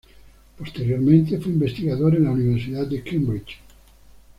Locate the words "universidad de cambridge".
2.31-3.59